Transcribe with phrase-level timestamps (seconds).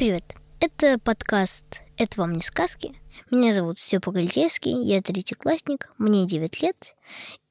[0.00, 0.34] Привет!
[0.60, 2.94] Это подкаст «Это вам не сказки».
[3.30, 6.96] Меня зовут Степа Гальтейский, я третий классник, мне 9 лет.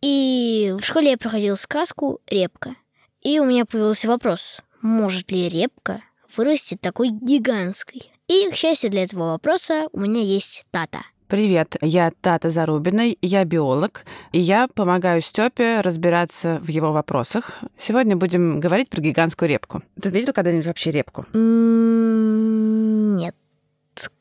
[0.01, 2.75] И в школе я проходил сказку «Репка».
[3.21, 6.01] И у меня появился вопрос, может ли репка
[6.35, 8.11] вырасти такой гигантской?
[8.27, 11.03] И, к счастью для этого вопроса, у меня есть Тата.
[11.29, 17.59] Привет, я Тата Зарубина, я биолог, и я помогаю Степе разбираться в его вопросах.
[17.77, 19.83] Сегодня будем говорить про гигантскую репку.
[20.01, 21.27] Ты видел когда-нибудь вообще репку?
[21.35, 23.35] Нет,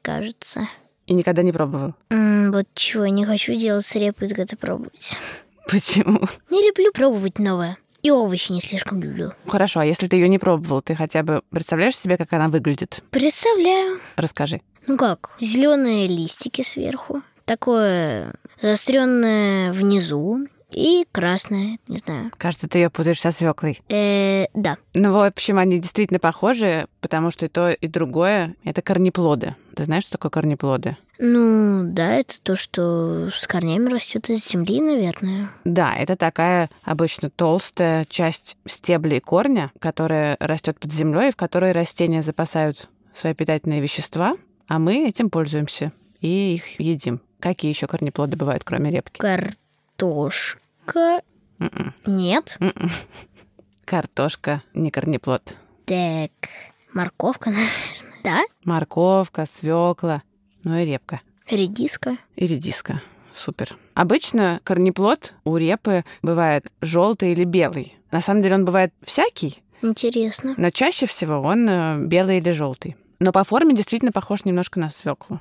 [0.03, 0.69] кажется.
[1.07, 1.95] И никогда не пробовал?
[2.11, 5.17] Вот чего, я не хочу делать с репой, когда пробовать.
[5.67, 6.21] Почему?
[6.51, 7.79] Не люблю пробовать новое.
[8.03, 9.33] И овощи не слишком люблю.
[9.47, 13.03] Хорошо, а если ты ее не пробовал, ты хотя бы представляешь себе, как она выглядит?
[13.11, 13.99] Представляю.
[14.17, 14.61] Расскажи.
[14.89, 22.31] Ну как, зеленые листики сверху, такое заостренное внизу и красное, не знаю.
[22.37, 23.81] Кажется, ты ее путаешь со свеклой.
[23.91, 24.79] Э, да.
[24.95, 29.57] Ну, в общем, они действительно похожи, потому что и то, и другое— это корнеплоды.
[29.77, 30.97] Ты знаешь, что такое корнеплоды?
[31.19, 35.51] Ну, да, это то, что с корнями растет из земли, наверное.
[35.65, 41.73] Да, это такая обычно толстая часть стебля и корня, которая растет под землей, в которой
[41.73, 44.37] растения запасают свои питательные вещества,
[44.69, 47.21] а мы этим пользуемся и их едим.
[47.41, 49.19] Какие еще корнеплоды бывают, кроме репки?
[49.19, 51.23] Картошка.
[51.59, 51.95] М-м.
[52.07, 52.57] Нет.
[52.61, 52.91] М-м.
[53.85, 55.55] Картошка не корнеплод.
[55.87, 56.31] Так,
[56.93, 57.71] морковка, наверное.
[58.23, 58.43] Да?
[58.65, 60.23] Морковка, свекла,
[60.65, 61.21] ну и репка.
[61.49, 62.19] Редиска.
[62.37, 63.01] И редиска.
[63.33, 63.77] Супер.
[63.95, 67.97] Обычно корнеплод у репы бывает желтый или белый.
[68.11, 70.55] На самом деле он бывает всякий, Интересно.
[70.57, 72.97] но чаще всего он э, белый или желтый.
[73.21, 75.41] Но по форме действительно похож немножко на свеклу.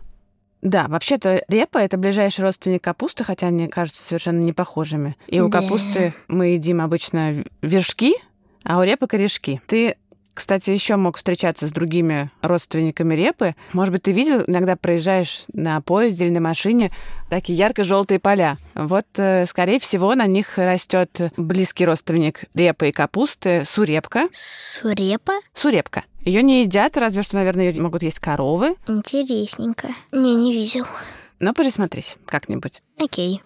[0.62, 5.16] Да, вообще-то репа это ближайший родственник капусты, хотя они кажутся совершенно не похожими.
[5.28, 8.16] И у капусты мы едим обычно вершки,
[8.64, 9.62] а у репы корешки.
[9.68, 9.96] Ты,
[10.34, 13.56] кстати, еще мог встречаться с другими родственниками репы.
[13.72, 16.92] Может быть, ты видел, иногда проезжаешь на поезде или на машине
[17.30, 18.58] такие ярко-желтые поля.
[18.74, 24.28] Вот, э, скорее всего, на них растет близкий родственник репы и капусты сурепка.
[24.34, 25.34] Сурепа?
[25.54, 26.04] Сурепка.
[26.28, 28.76] Ее не едят, разве что, наверное, ее могут есть коровы.
[28.86, 29.96] Интересненько.
[30.12, 30.86] Не, не видел.
[31.40, 32.84] Но присмотрись как-нибудь.
[33.00, 33.42] Окей.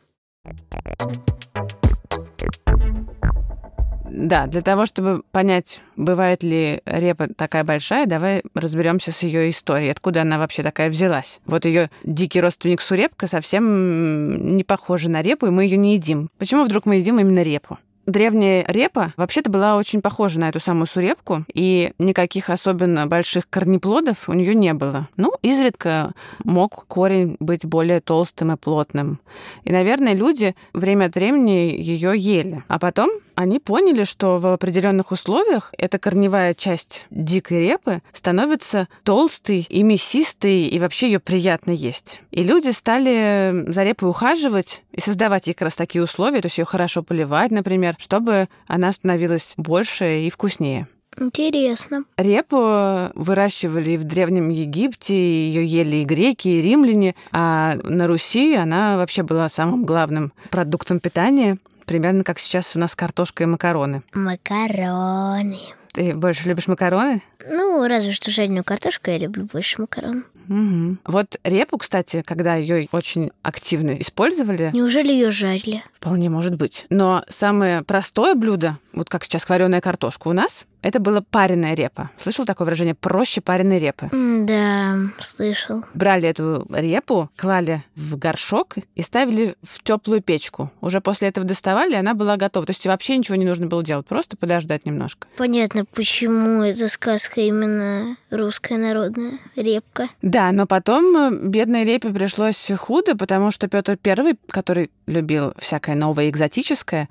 [4.10, 9.92] Да, для того, чтобы понять, бывает ли репа такая большая, давай разберемся с ее историей,
[9.92, 11.40] откуда она вообще такая взялась.
[11.46, 16.32] Вот ее дикий родственник сурепка совсем не похожа на репу, и мы ее не едим.
[16.40, 17.78] Почему вдруг мы едим именно репу?
[18.12, 24.28] Древняя репа вообще-то была очень похожа на эту самую сурепку, и никаких особенно больших корнеплодов
[24.28, 25.08] у нее не было.
[25.16, 26.12] Ну, изредка
[26.44, 29.22] мог корень быть более толстым и плотным.
[29.64, 32.66] И, наверное, люди время от времени ее ели.
[32.68, 39.66] А потом они поняли, что в определенных условиях эта корневая часть дикой репы становится толстой
[39.70, 42.22] и мясистой, и вообще ее приятно есть.
[42.32, 46.58] И люди стали за репой ухаживать и создавать ей как раз такие условия, то есть
[46.58, 50.88] ее хорошо поливать, например, чтобы она становилась больше и вкуснее.
[51.20, 52.06] Интересно.
[52.18, 58.96] Репу выращивали в Древнем Египте, ее ели и греки, и римляне, а на Руси она
[58.98, 61.58] вообще была самым главным продуктом питания,
[61.92, 64.02] примерно как сейчас у нас картошка и макароны.
[64.14, 65.60] Макароны.
[65.92, 67.22] Ты больше любишь макароны?
[67.46, 70.24] Ну, разве что жареную картошку я люблю больше макарон.
[70.48, 71.00] Мгм.
[71.06, 75.84] Вот репу, кстати, когда ее очень активно использовали, Неужели ее жарили?
[75.94, 76.86] вполне может быть.
[76.90, 82.12] Но самое простое блюдо, вот как сейчас вареная картошка у нас, это была пареная репа.
[82.18, 84.10] Слышал такое выражение «проще пареной репы»?
[84.12, 85.84] Да, слышал.
[85.94, 90.72] брали эту репу, клали в горшок и ставили в теплую печку.
[90.82, 92.66] Уже после этого доставали, и она была готова.
[92.66, 95.28] То есть вообще ничего не нужно было делать, просто подождать немножко.
[95.38, 100.10] Понятно, почему эта сказка именно русская народная репка.
[100.22, 105.96] Да, но потом э, бедной репе пришлось худо, потому что Петр I, который любил всякое
[105.96, 107.10] новое экзотическое,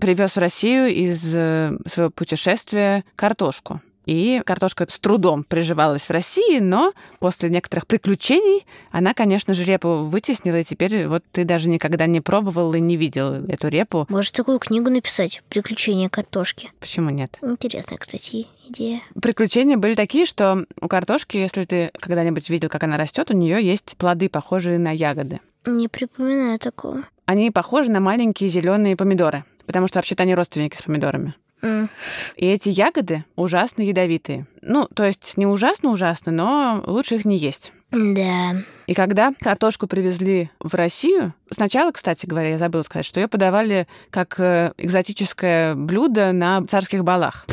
[0.00, 3.80] привез в Россию из э, своего путешествия картошку.
[4.06, 10.04] И картошка с трудом приживалась в России, но после некоторых приключений она, конечно же, репу
[10.04, 14.06] вытеснила, и теперь вот ты даже никогда не пробовал и не видел эту репу.
[14.08, 16.72] Может, такую книгу написать «Приключения картошки».
[16.80, 17.38] Почему нет?
[17.42, 19.00] Интересная, кстати, идея.
[19.20, 23.62] Приключения были такие, что у картошки, если ты когда-нибудь видел, как она растет, у нее
[23.62, 25.40] есть плоды, похожие на ягоды.
[25.66, 27.04] Не припоминаю такого.
[27.26, 31.34] Они похожи на маленькие зеленые помидоры, потому что вообще-то они родственники с помидорами.
[31.62, 34.46] И эти ягоды ужасно ядовитые.
[34.62, 37.72] Ну, то есть не ужасно-ужасно, но лучше их не есть.
[37.90, 38.56] Да.
[38.86, 43.88] И когда картошку привезли в Россию, сначала, кстати говоря, я забыла сказать, что ее подавали
[44.10, 47.46] как э, экзотическое блюдо на царских балах.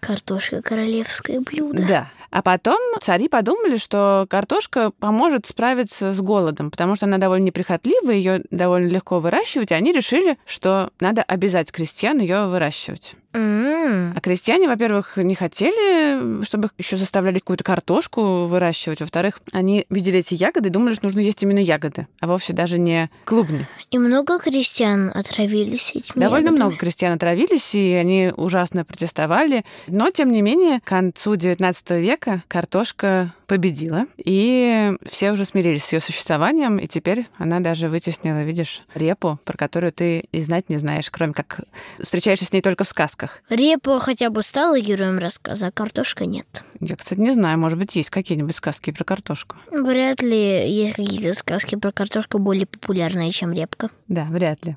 [0.00, 1.86] Картошка королевское блюдо.
[1.86, 2.10] Да.
[2.30, 8.10] А потом цари подумали, что картошка поможет справиться с голодом, потому что она довольно неприхотлива,
[8.10, 13.14] ее довольно легко выращивать, и они решили, что надо обязать крестьян ее выращивать.
[13.34, 19.00] А крестьяне, во-первых, не хотели, чтобы их еще заставляли какую-то картошку выращивать.
[19.00, 22.78] Во-вторых, они видели эти ягоды и думали, что нужно есть именно ягоды, а вовсе даже
[22.78, 23.66] не клубни.
[23.90, 26.64] И много крестьян отравились этими Довольно ягодами?
[26.64, 29.64] много крестьян отравились, и они ужасно протестовали.
[29.88, 35.92] Но, тем не менее, к концу XIX века картошка победила, и все уже смирились с
[35.92, 40.76] ее существованием, и теперь она даже вытеснила, видишь, репу, про которую ты и знать не
[40.76, 41.60] знаешь, кроме как
[42.00, 43.42] встречаешься с ней только в сказках.
[43.48, 46.64] Репа хотя бы стала героем рассказа, а картошка нет.
[46.80, 49.56] Я, кстати, не знаю, может быть, есть какие-нибудь сказки про картошку.
[49.70, 53.90] Вряд ли есть какие-то сказки про картошку более популярные, чем репка.
[54.08, 54.76] Да, вряд ли.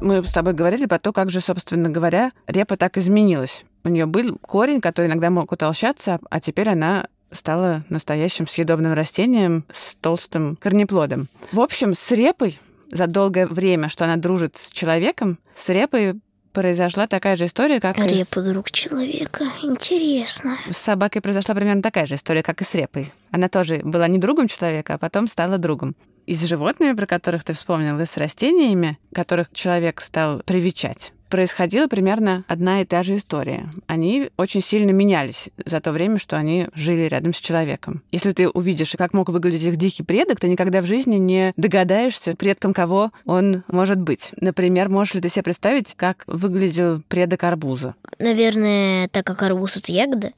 [0.00, 3.64] Мы с тобой говорили про то, как же, собственно говоря, репа так изменилась.
[3.86, 9.64] У нее был корень, который иногда мог утолщаться, а теперь она стала настоящим съедобным растением
[9.72, 11.28] с толстым корнеплодом.
[11.52, 12.58] В общем, с репой
[12.90, 16.14] за долгое время, что она дружит с человеком, с репой
[16.52, 19.44] произошла такая же история, как и с- Репа друг человека.
[19.62, 20.56] Интересно.
[20.72, 23.12] с собакой произошла примерно такая же история, как и с репой.
[23.30, 25.94] Она тоже была не другом человека, а потом стала другом.
[26.26, 31.86] И с животными, про которых ты вспомнил, и с растениями, которых человек стал привечать, происходила
[31.86, 33.70] примерно одна и та же история.
[33.86, 38.02] Они очень сильно менялись за то время, что они жили рядом с человеком.
[38.12, 42.34] Если ты увидишь, как мог выглядеть их дикий предок, ты никогда в жизни не догадаешься,
[42.36, 44.30] предком кого он может быть.
[44.40, 47.94] Например, можешь ли ты себе представить, как выглядел предок арбуза?
[48.18, 50.32] Наверное, так как арбуз это ягода,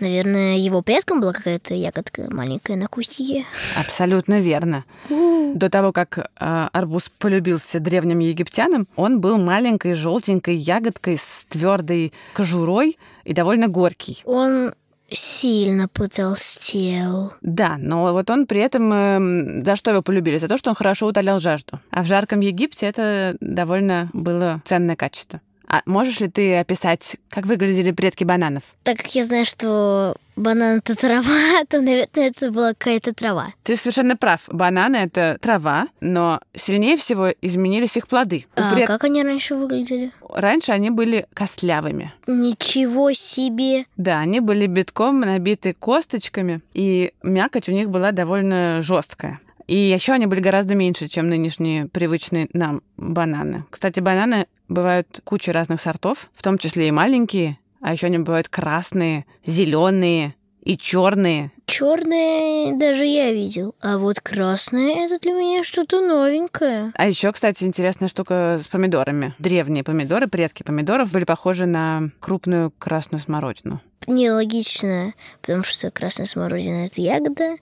[0.00, 3.44] наверное, его предком была какая-то ягодка маленькая на кустике.
[3.78, 4.84] Абсолютно верно.
[5.08, 12.12] До того, как а, арбуз полюбился древним египтянам, он был маленькой желтенькой ягодкой с твердой
[12.32, 14.22] кожурой и довольно горький.
[14.24, 14.74] Он
[15.10, 17.34] сильно потолстел.
[17.42, 18.92] Да, но вот он при этом...
[18.92, 20.38] эм, за что его полюбили?
[20.38, 21.80] За то, что он хорошо утолял жажду.
[21.90, 25.40] А в жарком Египте это довольно было ценное качество.
[25.68, 28.62] А можешь ли ты описать, как выглядели предки бананов?
[28.82, 33.52] Так как я знаю, что банан это трава, то, наверное, это была какая-то трава.
[33.62, 34.42] Ты совершенно прав.
[34.48, 38.46] Бананы— это трава, но сильнее всего изменились их плоды.
[38.54, 40.10] А пред- как они раньше выглядели?
[40.28, 42.12] Раньше они были костлявыми.
[42.26, 43.86] Ничего себе!
[43.96, 49.40] Да, они были битком набиты косточками, и мякоть у них была довольно жесткая.
[49.68, 53.64] И еще они были гораздо меньше, чем нынешние привычные нам бананы.
[53.70, 58.48] Кстати, бананы бывают куча разных сортов, в том числе и маленькие, а еще они бывают
[58.48, 61.50] красные, зеленые и черные.
[61.66, 66.92] Черное даже я видел, а вот красное это для меня что-то новенькое.
[66.94, 69.34] А еще, кстати, интересная штука с помидорами.
[69.38, 73.80] Древние помидоры, предки помидоров были похожи на крупную красную смородину.
[74.06, 77.56] Нелогично, потому что красная смородина это ягода.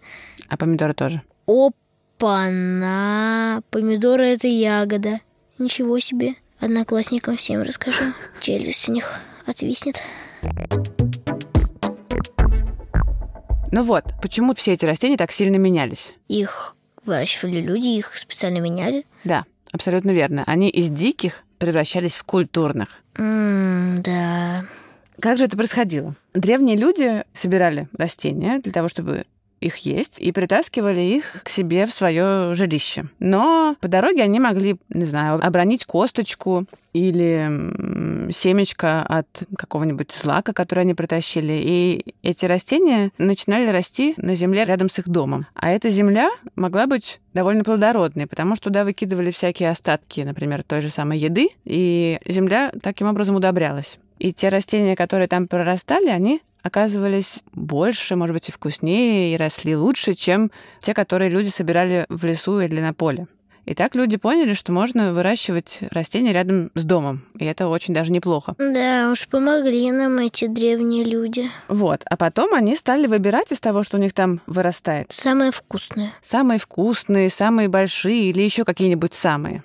[0.48, 1.22] А помидоры тоже.
[1.46, 3.62] Опа-на!
[3.70, 5.20] Помидоры это ягода.
[5.58, 6.34] Ничего себе.
[6.58, 8.12] Одноклассникам всем расскажу.
[8.40, 10.02] Челюсть у них отвиснет.
[13.72, 16.14] Ну вот, почему все эти растения так сильно менялись?
[16.28, 19.06] Их выращивали люди, их специально меняли.
[19.24, 20.44] Да, абсолютно верно.
[20.46, 22.88] Они из диких превращались в культурных.
[23.16, 24.64] М, да.
[25.20, 26.16] Как же это происходило?
[26.34, 29.24] Древние люди собирали растения для того, чтобы
[29.60, 33.06] их есть, и притаскивали их к себе в свое жилище.
[33.18, 40.80] Но по дороге они могли, не знаю, обронить косточку или семечко от какого-нибудь злака, который
[40.80, 41.60] они притащили.
[41.62, 45.46] И эти растения начинали расти на земле рядом с их домом.
[45.54, 50.80] А эта земля могла быть довольно плодородной, потому что туда выкидывали всякие остатки, например, той
[50.80, 53.98] же самой еды, и земля таким образом удобрялась.
[54.18, 59.76] И те растения, которые там прорастали, они оказывались больше, может быть, и вкуснее, и росли
[59.76, 60.50] лучше, чем
[60.80, 63.26] те, которые люди собирали в лесу или на поле.
[63.66, 67.24] И так люди поняли, что можно выращивать растения рядом с домом.
[67.38, 68.54] И это очень даже неплохо.
[68.58, 71.48] Да уж, помогли нам эти древние люди.
[71.68, 72.02] Вот.
[72.06, 75.12] А потом они стали выбирать из того, что у них там вырастает.
[75.12, 76.12] Самое вкусное.
[76.22, 79.62] Самые вкусные, самые большие или еще какие-нибудь самые.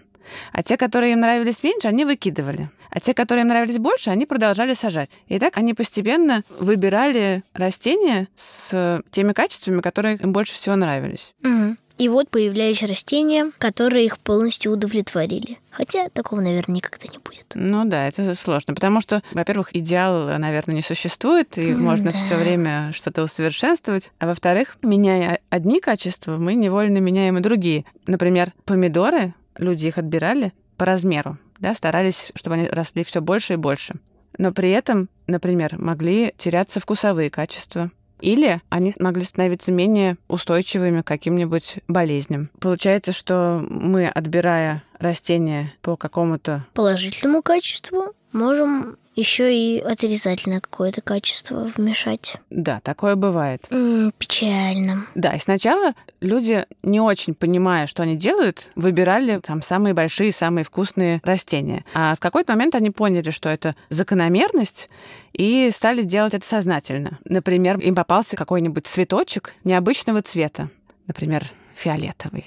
[0.51, 2.69] А те, которые им нравились меньше, они выкидывали.
[2.89, 5.19] А те, которые им нравились больше, они продолжали сажать.
[5.27, 11.33] И так они постепенно выбирали растения с теми качествами, которые им больше всего нравились.
[11.41, 11.77] Мгм.
[11.97, 15.59] И вот появлялись растения, которые их полностью удовлетворили.
[15.71, 17.45] Хотя такого, наверное, никогда не будет.
[17.55, 22.17] Ну да, это сложно, потому что, во-первых, идеал, наверное, не существует, и М, можно да.
[22.17, 24.11] все время что-то усовершенствовать.
[24.19, 27.85] А во-вторых, меняя одни качества, мы невольно меняем и другие.
[28.07, 33.57] Например, помидоры, люди их отбирали по размеру, да, старались, чтобы они росли все больше и
[33.57, 33.95] больше.
[34.37, 37.91] Но при этом, например, могли теряться вкусовые качества.
[38.21, 42.49] Или они могли становиться менее устойчивыми к каким-нибудь болезням.
[42.59, 51.69] Получается, что мы, отбирая растения по какому-то Положительному качеству можем еще и отрицательное какое-то качество
[51.75, 52.37] вмешать.
[52.49, 53.65] Да, такое бывает.
[53.69, 55.07] М, печально.
[55.15, 60.63] Да, и сначала люди, не очень понимая, что они делают, выбирали там самые большие, самые
[60.65, 61.85] вкусные растения.
[61.93, 64.89] А в какой-то момент они поняли, что это закономерность,
[65.33, 67.19] и стали делать это сознательно.
[67.25, 70.69] Например, им попался какой-нибудь цветочек необычного цвета,
[71.07, 71.43] например,
[71.75, 72.45] фиолетовый.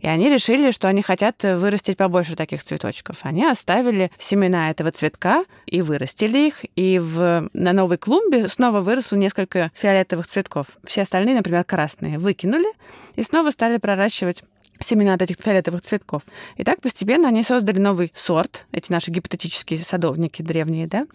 [0.00, 3.18] И они решили, что они хотят вырастить побольше таких цветочков.
[3.22, 6.64] Они оставили семена этого цветка и вырастили их.
[6.76, 10.66] И в, на новой клумбе снова выросло несколько фиолетовых цветков.
[10.84, 12.68] Все остальные, например, красные, выкинули
[13.16, 14.42] и снова стали проращивать
[14.80, 16.22] семена от этих фиолетовых цветков.
[16.56, 21.06] И так постепенно они создали новый сорт, эти наши гипотетические садовники древние, да,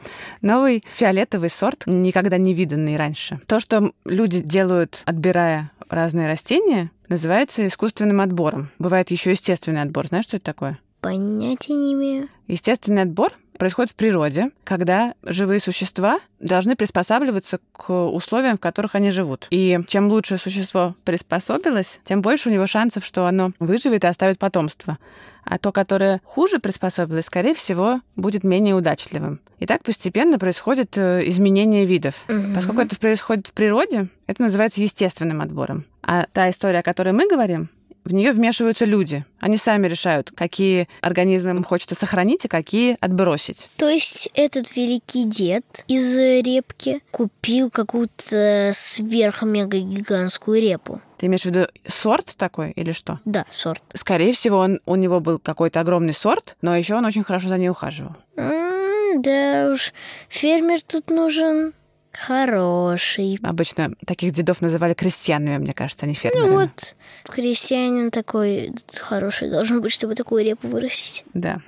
[0.41, 3.39] новый фиолетовый сорт, никогда не виданный раньше.
[3.47, 8.71] То, что люди делают, отбирая разные растения, называется искусственным отбором.
[8.79, 10.07] Бывает еще естественный отбор.
[10.07, 10.79] Знаешь, что это такое?
[11.01, 12.29] Понятия не имею.
[12.47, 19.11] Естественный отбор происходит в природе, когда живые существа должны приспосабливаться к условиям, в которых они
[19.11, 19.47] живут.
[19.49, 24.39] И чем лучше существо приспособилось, тем больше у него шансов, что оно выживет и оставит
[24.39, 24.97] потомство.
[25.45, 29.41] А то, которое хуже приспособилось, скорее всего, будет менее удачливым.
[29.59, 32.15] И так постепенно происходит э, изменение видов.
[32.27, 32.55] Мгм.
[32.55, 35.85] Поскольку это происходит в природе, это называется естественным отбором.
[36.01, 37.69] А та история, о которой мы говорим,
[38.03, 39.25] в нее вмешиваются люди.
[39.39, 43.69] Они сами решают, какие организмы им хочется сохранить, а какие отбросить.
[43.77, 51.01] То есть этот великий дед из репки купил какую-то сверх-мега-гигантскую репу.
[51.17, 53.19] Ты имеешь в виду сорт такой или что?
[53.25, 53.83] Да, сорт.
[53.93, 57.57] Скорее всего, он, у него был какой-то огромный сорт, но еще он очень хорошо за
[57.57, 58.15] ней ухаживал.
[58.35, 59.93] М, да уж,
[60.27, 61.73] фермер тут нужен
[62.17, 63.39] хороший.
[63.43, 66.49] Обычно таких дедов называли крестьянами, мне кажется, а не фермерами.
[66.49, 71.23] Ну вот, крестьянин такой хороший должен быть, чтобы такую репу вырастить.
[71.33, 71.61] Да.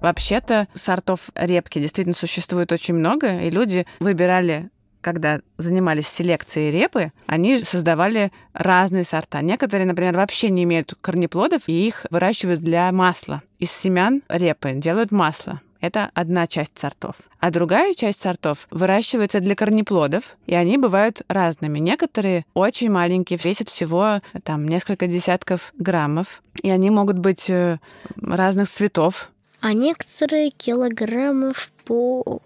[0.00, 7.64] Вообще-то сортов репки действительно существует очень много, и люди выбирали когда занимались селекцией репы, они
[7.64, 9.40] создавали разные сорта.
[9.40, 13.42] Некоторые, например, вообще не имеют корнеплодов, и их выращивают для масла.
[13.58, 15.60] Из семян репы делают масло.
[15.80, 17.16] Это одна часть сортов.
[17.38, 21.78] А другая часть сортов выращивается для корнеплодов, и они бывают разными.
[21.78, 27.78] Некоторые очень маленькие, весят всего там несколько десятков граммов, и они могут быть э,
[28.20, 29.30] разных цветов.
[29.60, 32.40] А некоторые килограммов по...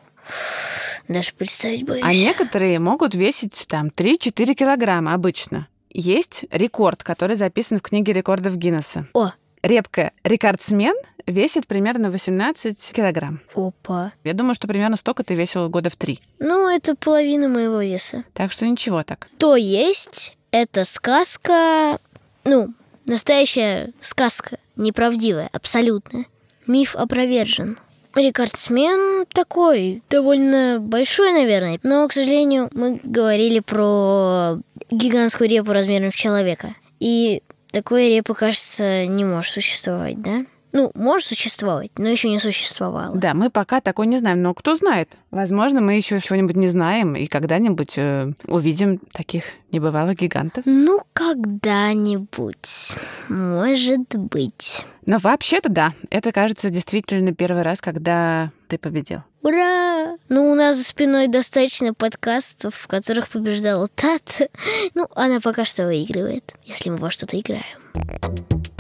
[1.09, 2.05] Даже представить боюсь.
[2.05, 5.69] А некоторые могут весить там 3-4 килограмма обычно.
[5.91, 9.07] Есть рекорд, который записан в книге рекордов Гиннесса.
[9.13, 9.33] О,
[9.65, 10.95] Репка рекордсмен
[11.27, 13.41] весит примерно 18 килограмм.
[13.55, 14.13] опа.
[14.25, 16.21] Я думаю, что примерно столько ты весил года в три.
[16.39, 18.25] Ну, это половина моего веса.
[18.33, 19.29] Так что ничего так.
[19.39, 21.99] То есть, это сказка...
[22.45, 22.75] Ну,
[23.07, 26.27] настоящая сказка, неправдивая, абсолютная.
[26.67, 27.79] Миф опровержен.
[28.15, 31.81] Рекордсмен такой, довольно большой, наверное.
[31.83, 34.59] Но, к сожалению, мы говорили про
[34.91, 36.75] гигантскую репу размером в человека.
[37.01, 40.47] И такой репы, кажется, не может существовать, да?
[40.75, 43.15] Ну, может существовать, но еще не существовало.
[43.17, 45.09] Да, мы пока такой не знаем, но кто знает.
[45.31, 50.65] Возможно, мы еще чего-нибудь не знаем и когда-нибудь э, увидим таких небывалых гигантов.
[50.67, 52.97] Ну, когда-нибудь.
[53.29, 54.85] Может быть.
[55.07, 59.21] Но вообще-то да, это кажется действительно первый раз, когда ты победил.
[59.43, 60.17] Ура!
[60.29, 64.49] Ну, у нас за спиной достаточно подкастов, в которых побеждала Тата.
[64.95, 68.74] Ну, она пока что выигрывает, если мы во что-то играем.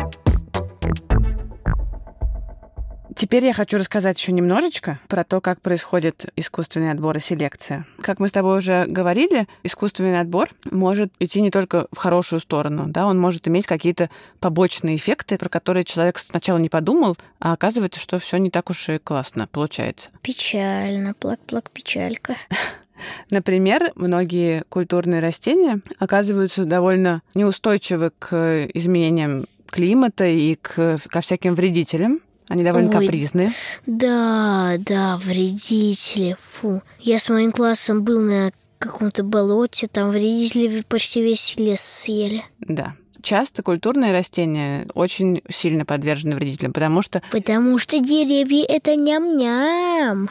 [3.15, 7.87] Теперь я хочу рассказать еще немножечко про то, как происходит искусственный отбор и селекция.
[8.01, 12.87] Как мы с тобой уже говорили, искусственный отбор может идти не только в хорошую сторону,
[12.89, 18.01] да, он может иметь какие-то побочные эффекты, про которые человек сначала не подумал, а оказывается,
[18.01, 20.11] что все не так уж и классно получается.
[20.23, 22.37] Печально, плак-плак, печалька.
[23.31, 32.21] Например, многие культурные растения оказываются довольно неустойчивы к изменениям климата и к, ко всяким вредителям.
[32.49, 33.53] Они довольно Ой, капризные.
[33.87, 36.83] Да, да, вредители, фу.
[37.01, 42.43] Я с моим классом был на каком-то болоте, там вредители почти весь лес съели.
[42.61, 42.95] Да.
[43.23, 47.23] Часто культурные растения очень сильно подвержены вредителям, потому что...
[47.31, 50.29] Потому что деревья— это ням-ням.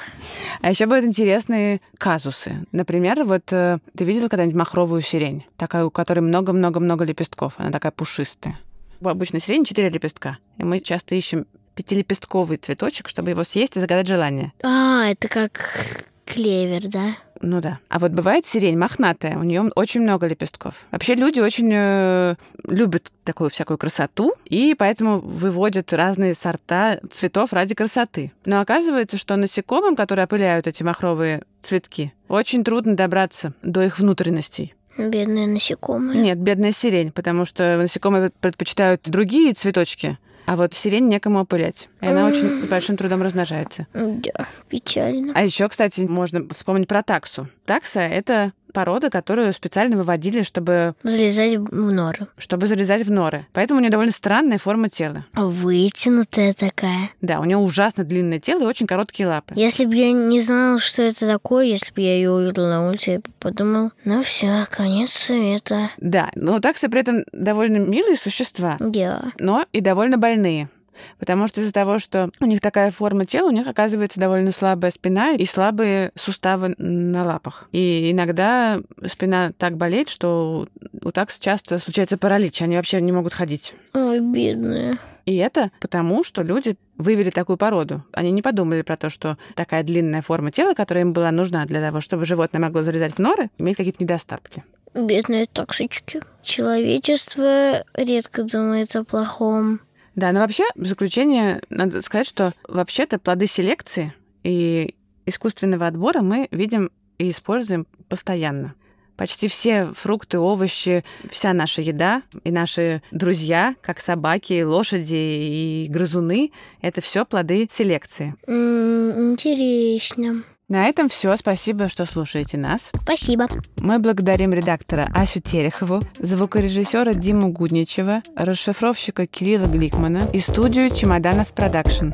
[0.62, 2.68] А еще бывают интересные казусы.
[2.72, 5.44] Например, вот э, ты видел когда-нибудь махровую сирень?
[5.58, 7.54] Такая, у которой много-много-много лепестков.
[7.58, 8.60] Она такая пушистая.
[9.02, 10.38] У обычной сирени четыре лепестка.
[10.60, 14.54] И мы часто ищем пятилепестковый цветочек, чтобы его съесть и загадать желание.
[14.64, 17.16] А, это как клевер, да?
[17.42, 17.80] Ну да.
[17.90, 20.88] А вот бывает сирень мохнатая, у нее очень много лепестков.
[20.92, 27.76] Вообще люди очень э, любят такую всякую красоту, и поэтому выводят разные сорта цветов ради
[27.76, 28.32] красоты.
[28.46, 34.74] Но оказывается, что насекомым, которые опыляют эти махровые цветки, очень трудно добраться до их внутренностей.
[34.98, 36.22] Бедные насекомые.
[36.22, 41.90] Нет, бедная сирень, потому что насекомые предпочитают другие цветочки, а вот сирень некому опылять.
[42.02, 43.88] И она очень большим трудом размножается.
[43.94, 45.34] Да, печально.
[45.36, 47.48] А еще, кстати, можно вспомнить про таксу.
[47.66, 52.28] Такса— это порода, которую специально выводили, чтобы, Залезать в норы.
[52.38, 53.46] чтобы залезать в норы.
[53.54, 55.26] Поэтому у нее довольно странная форма тела.
[55.34, 57.10] Вытянутая такая.
[57.22, 59.54] Да, у нее ужасно длинное тело и очень короткие лапы.
[59.56, 63.12] Если бы я не знал, что это такое, если бы я ее увидел на улице,
[63.12, 65.90] я бы подумал, ну все, конец света.
[65.98, 69.32] Да, но таксы при этом довольно милые существа, Да.
[69.40, 70.70] но и довольно больные.
[71.20, 74.92] Потому что из-за того, что у них такая форма тела, у них оказывается довольно слабая
[74.92, 77.68] спина и слабые суставы на лапах.
[77.72, 80.68] И иногда спина так болеет, что
[81.02, 83.74] у такс часто случается паралич, они вообще не могут ходить.
[83.94, 84.98] Ой, бедная.
[85.26, 88.04] И это потому, что люди вывели такую породу.
[88.12, 91.82] Они не подумали про то, что такая длинная форма тела, которая им была нужна для
[91.82, 94.64] того, чтобы животное могло залезать в норы, имеет какие-то недостатки.
[94.94, 96.22] Бедные таксочки.
[96.44, 99.80] Человечество редко думает о плохом.
[100.16, 106.48] Да, но вообще, в заключение, надо сказать, что вообще-то плоды селекции и искусственного отбора мы
[106.52, 108.76] видим и используем постоянно.
[109.16, 116.52] Почти все фрукты, овощи, вся наша еда и наши друзья, как собаки, лошади и грызуны,
[116.82, 118.36] это все плоды селекции.
[118.48, 120.44] Интересно.
[120.74, 121.38] На этом все.
[121.38, 122.90] Спасибо, что слушаете нас.
[123.04, 123.46] Спасибо.
[123.78, 132.10] Мы благодарим редактора Асю Терехову, звукорежиссера Диму Гудничева, расшифровщика Кирилла Гликмана и студию Чемоданов Продакшн.